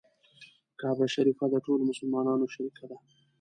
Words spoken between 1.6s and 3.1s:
ټولو مسلمانانو شریکه ده.